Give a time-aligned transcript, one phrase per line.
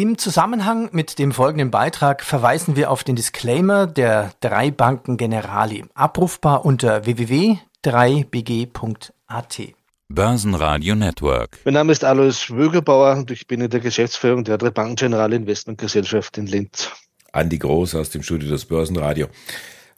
[0.00, 5.84] Im Zusammenhang mit dem folgenden Beitrag verweisen wir auf den Disclaimer der drei Banken Generali,
[5.92, 9.60] abrufbar unter www.3bg.at.
[10.08, 11.58] Börsenradio Network.
[11.66, 15.36] Mein Name ist Alois Wögerbauer und ich bin in der Geschäftsführung der drei Banken Generali
[15.36, 16.88] Investmentgesellschaft in Linz.
[17.32, 19.26] Andi Groß aus dem Studio des Börsenradio.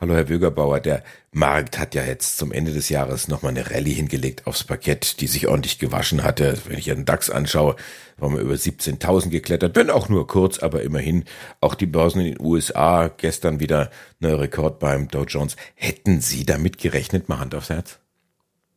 [0.03, 3.93] Hallo Herr Wögerbauer, der Markt hat ja jetzt zum Ende des Jahres nochmal eine Rallye
[3.93, 6.59] hingelegt aufs Parkett, die sich ordentlich gewaschen hatte.
[6.67, 7.77] Wenn ich den DAX anschaue,
[8.17, 11.23] waren wir über 17.000 geklettert, wenn auch nur kurz, aber immerhin.
[11.61, 15.55] Auch die Börsen in den USA, gestern wieder neuer Rekord beim Dow Jones.
[15.77, 18.01] Hätten Sie damit gerechnet, mal Hand aufs Herz?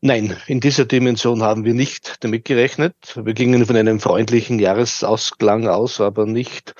[0.01, 2.93] Nein, in dieser Dimension haben wir nicht damit gerechnet.
[3.15, 6.75] Wir gingen von einem freundlichen Jahresausklang aus, aber nicht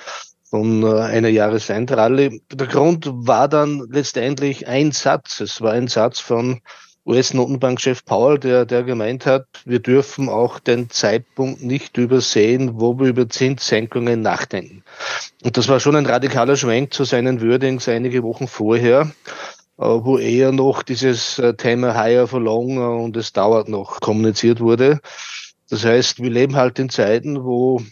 [0.50, 2.40] von äh, einer Jahresendrallye.
[2.52, 5.40] Der Grund war dann letztendlich ein Satz.
[5.40, 6.60] Es war ein Satz von
[7.06, 13.06] US-Notenbankchef Paul, der, der gemeint hat, wir dürfen auch den Zeitpunkt nicht übersehen, wo wir
[13.06, 14.82] über Zinssenkungen nachdenken.
[15.44, 19.12] Und das war schon ein radikaler Schwenk zu seinen Wordings einige Wochen vorher,
[19.78, 24.58] äh, wo eher noch dieses äh, Thema Higher for Longer und es dauert noch kommuniziert
[24.58, 24.98] wurde.
[25.70, 27.82] Das heißt, wir leben halt in Zeiten, wo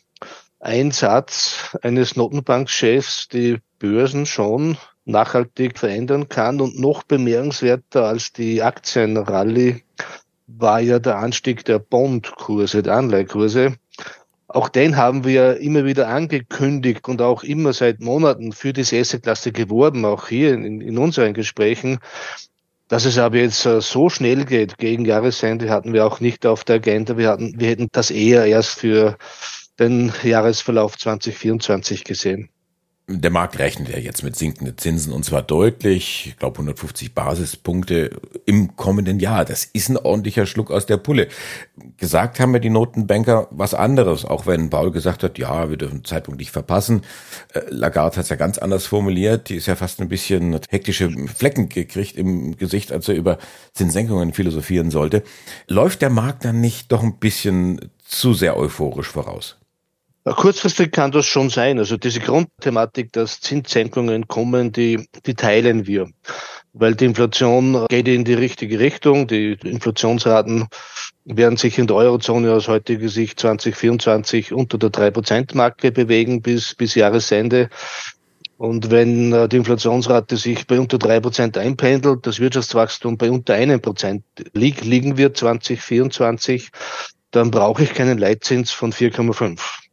[0.64, 6.60] ein Satz eines Notenbankchefs die Börsen schon nachhaltig verändern kann.
[6.60, 9.82] Und noch bemerkenswerter als die Aktienrallye
[10.46, 13.74] war ja der Anstieg der Bondkurse, der Anleihekurse.
[14.48, 19.52] Auch den haben wir immer wieder angekündigt und auch immer seit Monaten für diese Assetklasse
[19.52, 21.98] geworben, auch hier in, in unseren Gesprächen.
[22.88, 26.76] Dass es aber jetzt so schnell geht gegen Jahresende hatten wir auch nicht auf der
[26.76, 27.18] Agenda.
[27.18, 29.16] Wir hatten, wir hätten das eher erst für
[29.78, 32.48] den Jahresverlauf 2024 gesehen.
[33.06, 38.18] Der Markt rechnet ja jetzt mit sinkenden Zinsen und zwar deutlich, ich glaube 150 Basispunkte
[38.46, 39.44] im kommenden Jahr.
[39.44, 41.28] Das ist ein ordentlicher Schluck aus der Pulle.
[41.98, 45.98] Gesagt haben ja die Notenbanker was anderes, auch wenn Paul gesagt hat, ja, wir dürfen
[45.98, 47.02] den Zeitpunkt nicht verpassen.
[47.52, 49.50] Äh, Lagarde hat es ja ganz anders formuliert.
[49.50, 53.36] Die ist ja fast ein bisschen hektische Flecken gekriegt im Gesicht, als er über
[53.74, 55.24] Zinssenkungen philosophieren sollte.
[55.68, 59.58] Läuft der Markt dann nicht doch ein bisschen zu sehr euphorisch voraus?
[60.24, 61.78] Kurzfristig kann das schon sein.
[61.78, 66.08] Also diese Grundthematik, dass Zinssenkungen kommen, die, die teilen wir.
[66.72, 69.26] Weil die Inflation geht in die richtige Richtung.
[69.26, 70.66] Die Inflationsraten
[71.26, 76.94] werden sich in der Eurozone aus heutiger Sicht 2024 unter der 3%-Marke bewegen bis, bis
[76.94, 77.68] Jahresende.
[78.56, 83.54] Und wenn äh, die Inflationsrate sich bei unter drei Prozent einpendelt, das Wirtschaftswachstum bei unter
[83.54, 84.24] einem Prozent
[84.54, 86.70] liegt, liegen wir 2024,
[87.30, 89.83] dann brauche ich keinen Leitzins von 4,5.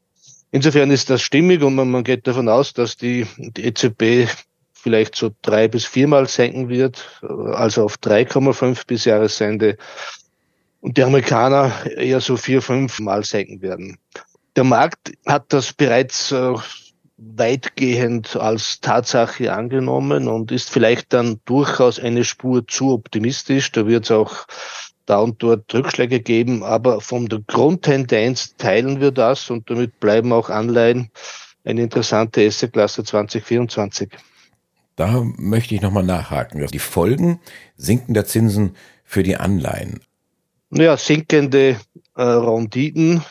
[0.51, 4.29] Insofern ist das stimmig und man, man geht davon aus, dass die, die EZB
[4.73, 9.77] vielleicht so drei bis viermal senken wird, also auf 3,5 bis Jahresende.
[10.81, 13.97] Und die Amerikaner eher so vier, fünf Mal senken werden.
[14.55, 16.53] Der Markt hat das bereits äh,
[17.17, 23.71] weitgehend als Tatsache angenommen und ist vielleicht dann durchaus eine Spur zu optimistisch.
[23.71, 24.47] Da wird es auch
[25.05, 30.31] da und dort Rückschläge geben, aber von der Grundtendenz teilen wir das und damit bleiben
[30.33, 31.09] auch Anleihen
[31.63, 34.09] eine interessante Assetklasse 2024.
[34.95, 36.65] Da möchte ich nochmal nachhaken.
[36.67, 37.39] Die Folgen
[37.75, 40.01] sinkender Zinsen für die Anleihen.
[40.69, 41.77] Naja, sinkende
[42.15, 43.23] äh, Renditen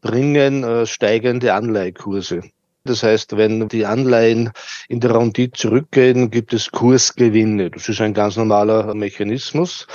[0.00, 2.42] bringen äh, steigende Anleihekurse.
[2.84, 4.50] Das heißt, wenn die Anleihen
[4.88, 7.70] in der Rendite zurückgehen, gibt es Kursgewinne.
[7.70, 9.86] Das ist ein ganz normaler Mechanismus.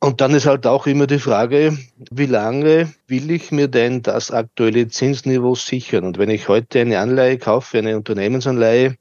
[0.00, 1.76] Und dann ist halt auch immer die Frage,
[2.10, 6.04] wie lange will ich mir denn das aktuelle Zinsniveau sichern?
[6.04, 8.96] Und wenn ich heute eine Anleihe kaufe, eine Unternehmensanleihe,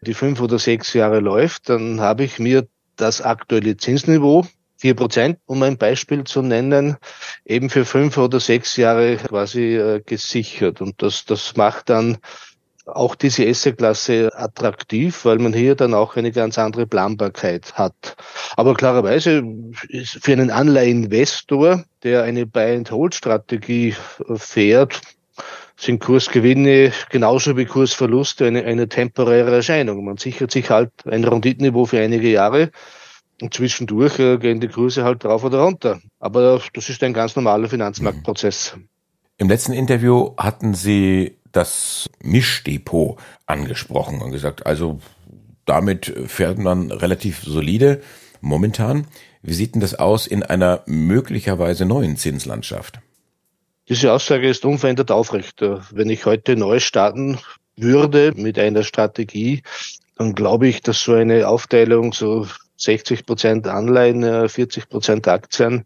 [0.00, 2.66] die fünf oder sechs Jahre läuft, dann habe ich mir
[2.96, 4.44] das aktuelle Zinsniveau,
[4.76, 6.96] vier Prozent, um ein Beispiel zu nennen,
[7.44, 10.80] eben für fünf oder sechs Jahre quasi äh, gesichert.
[10.80, 12.18] Und das, das macht dann
[12.86, 18.16] auch diese Assetklasse attraktiv, weil man hier dann auch eine ganz andere Planbarkeit hat.
[18.56, 19.42] Aber klarerweise
[19.88, 23.94] ist für einen Anleiheinvestor, der eine Buy-and-Hold-Strategie
[24.34, 25.00] fährt,
[25.76, 30.04] sind Kursgewinne genauso wie Kursverluste eine, eine temporäre Erscheinung.
[30.04, 32.70] Man sichert sich halt ein Renditeniveau für einige Jahre
[33.40, 36.00] und zwischendurch äh, gehen die Kurse halt drauf oder runter.
[36.20, 38.76] Aber das ist ein ganz normaler Finanzmarktprozess.
[39.38, 45.00] Im letzten Interview hatten Sie das Mischdepot angesprochen und gesagt, also
[45.64, 48.02] damit fährt man relativ solide
[48.40, 49.06] momentan.
[49.42, 53.00] Wie sieht denn das aus in einer möglicherweise neuen Zinslandschaft?
[53.88, 55.60] Diese Aussage ist unverändert aufrecht.
[55.60, 57.38] Wenn ich heute neu starten
[57.76, 59.62] würde mit einer Strategie,
[60.16, 62.46] dann glaube ich, dass so eine Aufteilung so
[62.76, 65.84] 60 Prozent Anleihen, 40 Prozent Aktien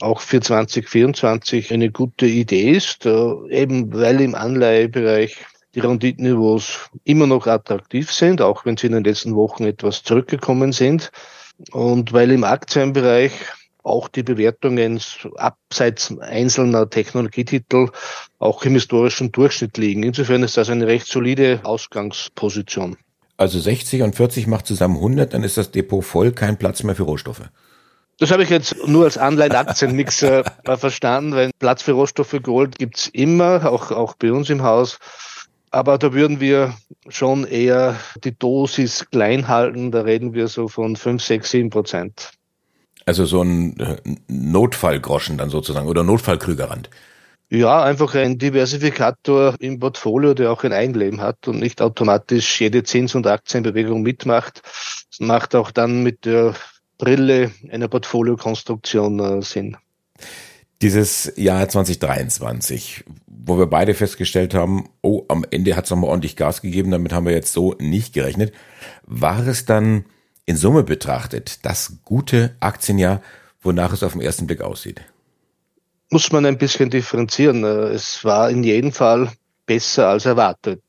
[0.00, 5.36] auch für 2024 eine gute Idee ist, äh, eben weil im Anleihebereich
[5.74, 10.72] die Renditeniveaus immer noch attraktiv sind, auch wenn sie in den letzten Wochen etwas zurückgekommen
[10.72, 11.10] sind.
[11.70, 13.32] Und weil im Aktienbereich
[13.82, 15.00] auch die Bewertungen
[15.36, 17.88] abseits einzelner Technologietitel
[18.38, 20.02] auch im historischen Durchschnitt liegen.
[20.02, 22.96] Insofern ist das eine recht solide Ausgangsposition.
[23.36, 26.94] Also 60 und 40 macht zusammen 100, dann ist das Depot voll, kein Platz mehr
[26.94, 27.42] für Rohstoffe.
[28.18, 33.08] Das habe ich jetzt nur als Anleihen-Aktienmix äh, verstanden, weil Platz für Rohstoffe Gold gibt's
[33.08, 34.98] immer, auch, auch bei uns im Haus.
[35.70, 36.74] Aber da würden wir
[37.08, 39.90] schon eher die Dosis klein halten.
[39.90, 42.30] Da reden wir so von 5, 6, 7 Prozent.
[43.06, 43.96] Also so ein äh,
[44.28, 46.90] Notfallgroschen dann sozusagen oder Notfallkrügerrand.
[47.48, 52.82] Ja, einfach ein Diversifikator im Portfolio, der auch ein Eigenleben hat und nicht automatisch jede
[52.82, 54.62] Zins- und Aktienbewegung mitmacht.
[54.62, 56.54] Das macht auch dann mit der
[57.02, 59.76] Brille einer Portfoliokonstruktion äh, Sinn.
[60.82, 66.36] Dieses Jahr 2023, wo wir beide festgestellt haben, oh, am Ende hat es nochmal ordentlich
[66.36, 68.52] Gas gegeben, damit haben wir jetzt so nicht gerechnet.
[69.04, 70.04] War es dann
[70.46, 73.20] in Summe betrachtet das gute Aktienjahr,
[73.62, 75.00] wonach es auf den ersten Blick aussieht?
[76.10, 77.64] Muss man ein bisschen differenzieren.
[77.64, 79.32] Es war in jedem Fall
[79.66, 80.82] besser als erwartet.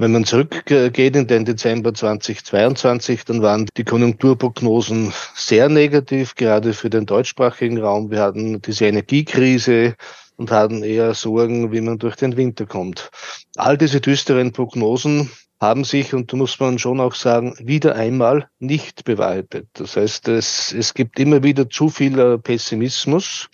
[0.00, 6.88] Wenn man zurückgeht in den Dezember 2022, dann waren die Konjunkturprognosen sehr negativ, gerade für
[6.88, 8.08] den deutschsprachigen Raum.
[8.08, 9.96] Wir hatten diese Energiekrise
[10.36, 13.10] und hatten eher Sorgen, wie man durch den Winter kommt.
[13.56, 15.30] All diese düsteren Prognosen
[15.60, 19.66] haben sich, und da muss man schon auch sagen, wieder einmal nicht bewahrheitet.
[19.72, 23.48] Das heißt, es, es gibt immer wieder zu viel Pessimismus.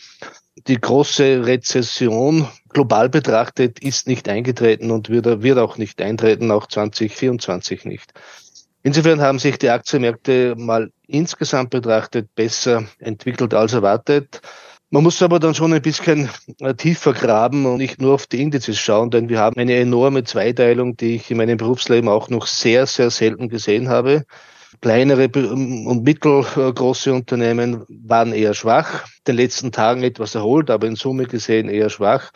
[0.66, 6.66] Die große Rezession global betrachtet ist nicht eingetreten und wird, wird auch nicht eintreten, auch
[6.66, 8.14] 2024 nicht.
[8.82, 14.40] Insofern haben sich die Aktienmärkte mal insgesamt betrachtet besser entwickelt als erwartet.
[14.90, 16.30] Man muss aber dann schon ein bisschen
[16.60, 20.24] äh, tiefer graben und nicht nur auf die Indizes schauen, denn wir haben eine enorme
[20.24, 24.24] Zweiteilung, die ich in meinem Berufsleben auch noch sehr, sehr selten gesehen habe.
[24.84, 31.24] Kleinere und mittelgroße Unternehmen waren eher schwach, den letzten Tagen etwas erholt, aber in Summe
[31.24, 32.32] gesehen eher schwach.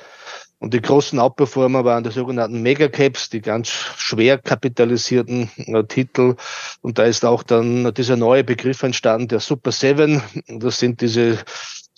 [0.59, 6.37] Und die großen Outperformer waren die sogenannten Megacaps, die ganz schwer kapitalisierten äh, Titel.
[6.81, 10.23] Und da ist auch dann dieser neue Begriff entstanden, der Super Seven.
[10.47, 11.37] Das sind diese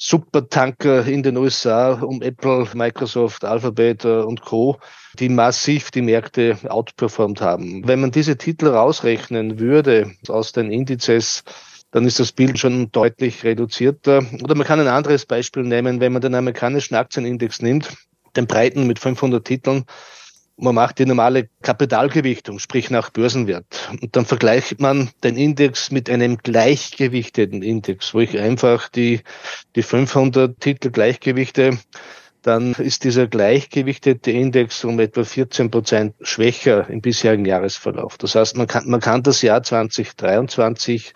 [0.02, 4.78] Supertanker in den USA um Apple, Microsoft, Alphabet äh, und Co.,
[5.18, 7.86] die massiv die Märkte outperformt haben.
[7.86, 11.44] Wenn man diese Titel rausrechnen würde aus den Indizes,
[11.90, 14.24] dann ist das Bild schon deutlich reduzierter.
[14.42, 17.94] Oder man kann ein anderes Beispiel nehmen, wenn man den amerikanischen Aktienindex nimmt,
[18.36, 19.84] den breiten mit 500 Titeln,
[20.60, 23.90] man macht die normale Kapitalgewichtung, sprich nach Börsenwert.
[24.00, 29.20] Und dann vergleicht man den Index mit einem gleichgewichteten Index, wo ich einfach die,
[29.76, 31.78] die 500 Titel gleichgewichte.
[32.42, 38.16] Dann ist dieser gleichgewichtete Index um etwa 14 Prozent schwächer im bisherigen Jahresverlauf.
[38.16, 41.12] Das heißt, man kann, man kann das Jahr 2023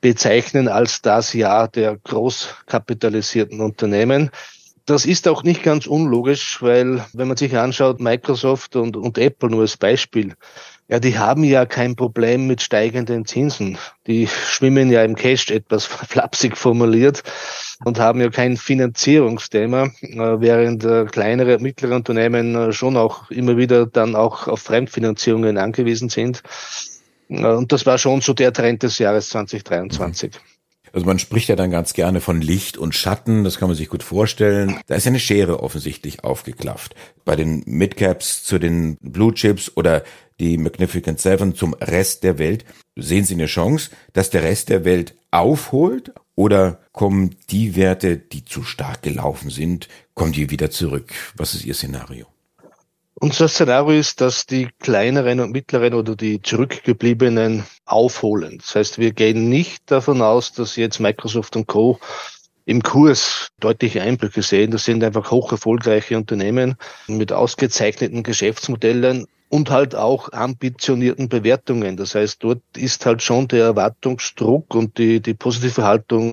[0.00, 4.30] bezeichnen als das Jahr der großkapitalisierten Unternehmen.
[4.90, 9.48] Das ist auch nicht ganz unlogisch, weil wenn man sich anschaut, Microsoft und, und Apple
[9.48, 10.34] nur als Beispiel,
[10.88, 13.78] ja, die haben ja kein Problem mit steigenden Zinsen.
[14.08, 17.22] Die schwimmen ja im Cash etwas flapsig formuliert
[17.84, 23.56] und haben ja kein Finanzierungsthema, äh, während äh, kleinere, mittlere Unternehmen äh, schon auch immer
[23.56, 26.42] wieder dann auch auf Fremdfinanzierungen angewiesen sind.
[27.28, 30.32] Und das war schon so der Trend des Jahres 2023.
[30.92, 33.88] Also man spricht ja dann ganz gerne von Licht und Schatten, das kann man sich
[33.88, 34.78] gut vorstellen.
[34.86, 36.94] Da ist eine Schere offensichtlich aufgeklafft.
[37.24, 40.02] Bei den Midcaps zu den Blue Chips oder
[40.40, 42.64] die Magnificent Seven zum Rest der Welt.
[42.96, 48.44] Sehen Sie eine Chance, dass der Rest der Welt aufholt oder kommen die Werte, die
[48.44, 51.12] zu stark gelaufen sind, kommen die wieder zurück?
[51.36, 52.26] Was ist Ihr Szenario?
[53.22, 58.56] Unser Szenario ist, dass die kleineren und mittleren oder die zurückgebliebenen aufholen.
[58.56, 61.98] Das heißt, wir gehen nicht davon aus, dass jetzt Microsoft und Co.
[62.64, 64.70] im Kurs deutliche Einbrüche sehen.
[64.70, 66.76] Das sind einfach hoch erfolgreiche Unternehmen
[67.08, 71.98] mit ausgezeichneten Geschäftsmodellen und halt auch ambitionierten Bewertungen.
[71.98, 76.32] Das heißt, dort ist halt schon der Erwartungsdruck und die, die positive Haltung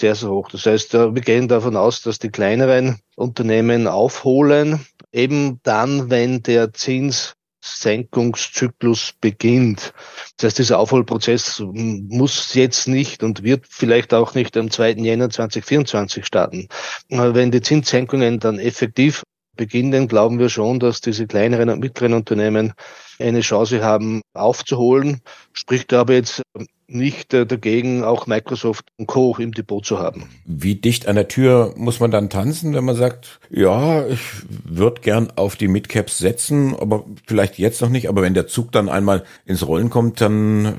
[0.00, 0.48] sehr, sehr hoch.
[0.48, 6.72] Das heißt, wir gehen davon aus, dass die kleineren Unternehmen aufholen, eben dann, wenn der
[6.72, 9.92] Zinssenkungszyklus beginnt.
[10.36, 14.94] Das heißt, dieser Aufholprozess muss jetzt nicht und wird vielleicht auch nicht am 2.
[14.94, 16.66] Jänner 2024 starten.
[17.08, 19.22] Wenn die Zinssenkungen dann effektiv
[19.56, 22.72] beginnen, glauben wir schon, dass diese kleineren und mittleren Unternehmen
[23.20, 25.20] eine Chance haben aufzuholen.
[25.52, 26.42] Spricht aber jetzt
[26.86, 29.36] nicht äh, dagegen, auch Microsoft und Co.
[29.38, 30.28] im Depot zu haben.
[30.44, 34.20] Wie dicht an der Tür muss man dann tanzen, wenn man sagt, ja, ich
[34.64, 38.72] würde gern auf die Midcaps setzen, aber vielleicht jetzt noch nicht, aber wenn der Zug
[38.72, 40.74] dann einmal ins Rollen kommt, dann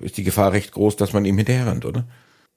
[0.00, 2.04] ist die Gefahr recht groß, dass man ihm hinterherrennt, oder?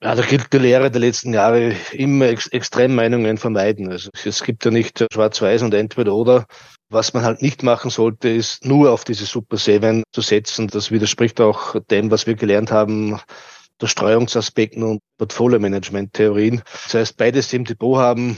[0.03, 3.91] Ja, da gilt die Lehre der letzten Jahre immer Ex Extremmeinungen vermeiden.
[3.91, 6.47] Also es gibt ja nicht schwarz-weiß und entweder oder.
[6.93, 10.67] Was man halt nicht machen sollte, ist nur auf diese Super Seven zu setzen.
[10.67, 13.17] Das widerspricht auch dem, was wir gelernt haben,
[13.79, 16.61] der Streuungsaspekten und Portfolio-Management-Theorien.
[16.83, 18.37] Das heißt, beides im Depot haben,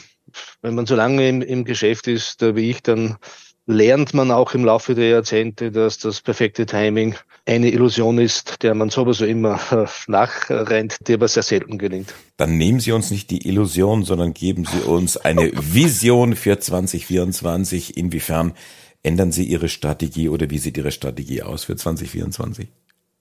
[0.62, 3.18] wenn man so lange im, im Geschäft ist wie ich, dann
[3.66, 7.16] lernt man auch im Laufe der Jahrzehnte, dass das perfekte Timing
[7.46, 9.60] eine Illusion ist, der man sowieso immer
[10.08, 12.14] nachrennt, die aber sehr selten gelingt.
[12.38, 17.98] Dann nehmen Sie uns nicht die Illusion, sondern geben Sie uns eine Vision für 2024.
[17.98, 18.54] Inwiefern
[19.02, 22.68] ändern Sie Ihre Strategie oder wie sieht Ihre Strategie aus für 2024?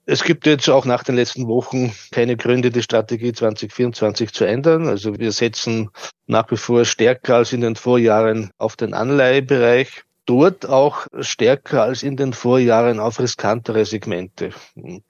[0.04, 4.88] Es gibt jetzt auch nach den letzten Wochen keine Gründe, die Strategie 2024 zu ändern.
[4.88, 5.90] Also wir setzen
[6.26, 12.02] nach wie vor stärker als in den Vorjahren auf den Anleihebereich dort auch stärker als
[12.02, 14.50] in den Vorjahren auf riskantere Segmente.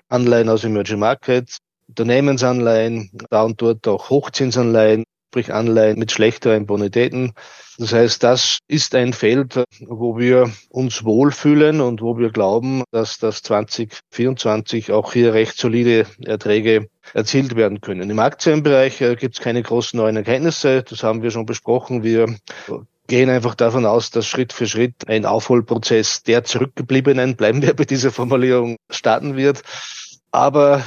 [0.09, 7.33] Anleihen aus Emerging Markets, Unternehmensanleihen, da und dort auch Hochzinsanleihen, sprich Anleihen mit schlechteren Bonitäten.
[7.79, 13.19] Das heißt, das ist ein Feld, wo wir uns wohlfühlen und wo wir glauben, dass
[13.19, 18.11] das 2024 auch hier recht solide Erträge erzielt werden können.
[18.11, 20.83] Im Aktienbereich äh, gibt es keine großen neuen Erkenntnisse.
[20.83, 22.03] Das haben wir schon besprochen.
[22.03, 22.27] Wir
[23.09, 27.85] gehen einfach davon aus, dass Schritt für Schritt ein Aufholprozess der Zurückgebliebenen, bleiben wir bei
[27.85, 29.63] dieser Formulierung, starten wird.
[30.31, 30.83] Aber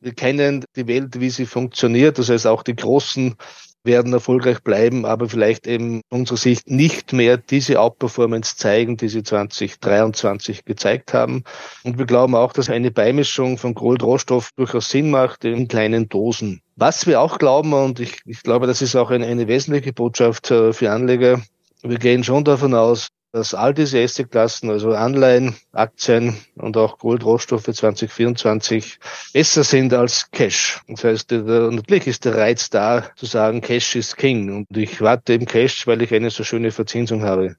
[0.00, 2.18] wir kennen die Welt, wie sie funktioniert.
[2.18, 3.36] Das heißt, auch die Großen
[3.84, 9.22] werden erfolgreich bleiben, aber vielleicht eben unserer Sicht nicht mehr diese Outperformance zeigen, die sie
[9.22, 11.44] 2023 gezeigt haben.
[11.82, 16.60] Und wir glauben auch, dass eine Beimischung von Gold-Rohstoff durchaus Sinn macht in kleinen Dosen.
[16.76, 20.50] Was wir auch glauben, und ich, ich glaube, das ist auch eine, eine wesentliche Botschaft
[20.50, 21.42] äh, für Anleger,
[21.82, 27.64] wir gehen schon davon aus, dass all diese Assetklassen, also Anleihen, Aktien und auch Goldrohstoffe
[27.64, 28.98] 2024
[29.32, 30.80] besser sind als Cash.
[30.86, 34.54] Das heißt, natürlich ist der Reiz da, zu sagen, Cash ist King.
[34.54, 37.56] Und ich warte eben Cash, weil ich eine so schöne Verzinsung habe.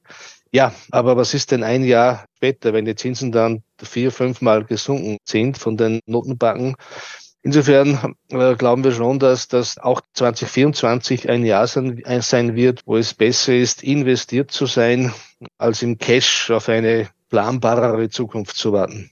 [0.52, 5.16] Ja, aber was ist denn ein Jahr später, wenn die Zinsen dann vier, fünfmal gesunken
[5.24, 6.76] sind von den Notenbanken?
[7.44, 12.96] Insofern äh, glauben wir schon, dass das auch 2024 ein Jahr sein, sein wird, wo
[12.96, 15.12] es besser ist, investiert zu sein,
[15.58, 19.10] als im Cash auf eine planbarere Zukunft zu warten.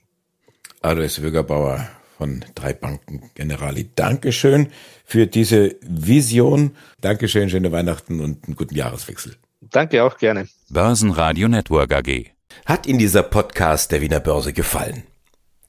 [0.80, 1.86] Alois Wögerbauer
[2.16, 3.90] von drei Banken Generali.
[3.94, 4.68] Dankeschön
[5.04, 6.74] für diese Vision.
[7.02, 9.36] Dankeschön, schöne Weihnachten und einen guten Jahreswechsel.
[9.60, 10.48] Danke auch gerne.
[10.70, 12.30] Börsenradio Network AG.
[12.64, 15.02] Hat Ihnen dieser Podcast der Wiener Börse gefallen?